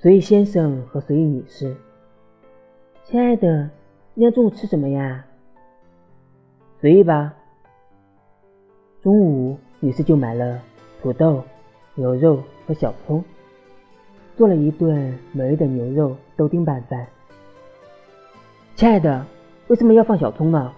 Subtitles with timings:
[0.00, 1.74] 随意先生和随意女士，
[3.04, 3.68] 亲爱的，
[4.14, 5.24] 今天中午吃什么呀？
[6.80, 7.34] 随意吧。
[9.02, 10.62] 中午，女士就买了
[11.02, 11.42] 土豆、
[11.96, 13.24] 牛肉和小葱，
[14.36, 17.08] 做了一顿美味的牛肉豆丁拌饭。
[18.76, 19.26] 亲爱的，
[19.66, 20.72] 为什么要放小葱呢？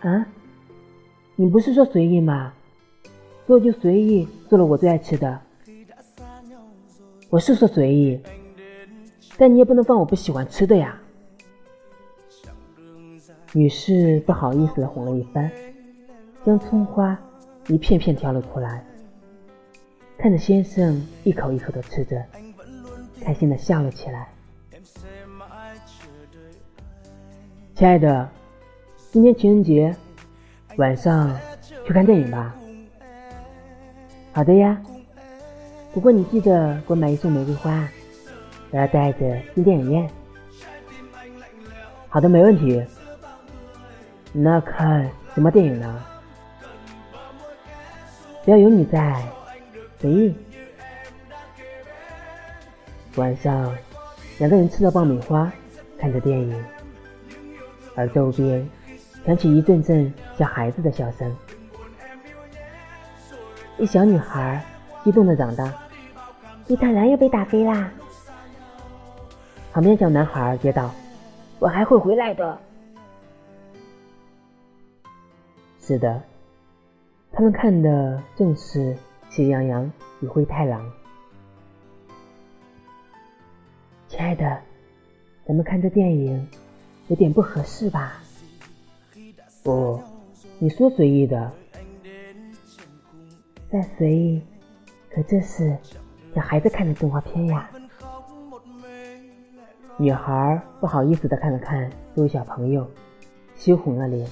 [0.00, 0.26] 啊？
[1.36, 2.52] 你不是说随意吗？
[3.46, 5.40] 所以就随意做了我最爱吃的。
[7.30, 8.18] 我是说随意，
[9.36, 10.98] 但你也不能放我不喜欢吃的呀。
[13.52, 15.50] 女士不好意思的哄了一番，
[16.42, 17.18] 将葱花
[17.66, 18.82] 一片片挑了出来，
[20.16, 22.24] 看着先生一口一口的吃着，
[23.20, 24.28] 开心的笑了起来。
[27.74, 28.26] 亲爱的，
[29.12, 29.94] 今天情人节，
[30.76, 31.38] 晚上
[31.84, 32.56] 去看电影吧。
[34.32, 34.82] 好的呀。
[35.92, 37.88] 不过你记得给我买一束玫瑰花，
[38.70, 40.08] 我要带着去电影院。
[42.08, 42.84] 好的，没问题。
[44.32, 46.04] 那看什么电影呢？
[48.44, 49.26] 只要有你在，
[49.98, 50.34] 随意。
[53.16, 53.74] 晚上，
[54.38, 55.50] 两个人吃着爆米花，
[55.98, 56.64] 看着电影，
[57.96, 58.68] 而周边
[59.26, 61.34] 响起一阵阵小孩子的笑声。
[63.78, 64.64] 一小女孩。
[65.08, 65.66] 激动的嚷道
[66.68, 67.90] ：“地毯蓝又被打飞啦！”
[69.72, 70.94] 旁边小男孩接道
[71.58, 72.58] ：“我还会回来的。”
[75.80, 76.22] 是的，
[77.32, 78.94] 他们看的正是
[79.30, 80.84] 《喜羊羊与灰太狼》。
[84.08, 84.60] 亲爱的，
[85.46, 86.46] 咱们看这电影
[87.06, 88.20] 有点不合适吧？
[89.64, 89.98] 不，
[90.58, 91.50] 你说随意的，
[93.72, 94.42] 再随意。
[95.14, 95.76] 可这是
[96.34, 97.68] 小孩子看的动画片呀！
[99.96, 102.88] 女孩不好意思的看了看这位小朋友，
[103.56, 104.28] 羞红了脸。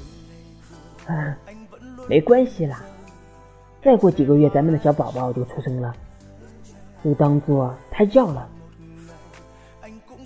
[1.06, 1.37] 啊，
[2.09, 2.82] 没关系啦，
[3.82, 5.94] 再过几个月咱们的小宝宝就出生了，
[7.03, 8.48] 就当做胎教了，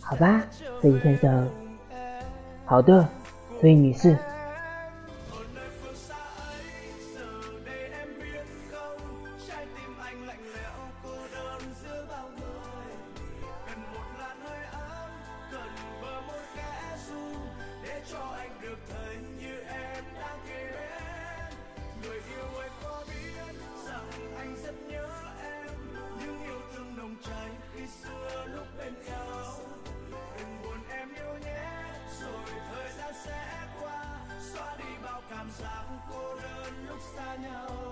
[0.01, 0.43] 好吧，
[0.81, 1.49] 所以先生。
[2.65, 3.09] 好的，
[3.61, 4.17] 所以女士。
[33.25, 34.05] sẽ qua
[34.41, 37.90] xóa đi bao cảm giác cô đơn lúc xa nhau.